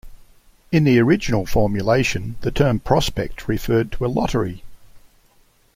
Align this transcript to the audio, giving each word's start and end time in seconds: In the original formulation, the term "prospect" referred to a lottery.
In 0.71 0.83
the 0.83 0.97
original 0.97 1.45
formulation, 1.45 2.35
the 2.41 2.49
term 2.49 2.79
"prospect" 2.79 3.47
referred 3.47 3.91
to 3.91 4.05
a 4.07 4.07
lottery. 4.07 4.63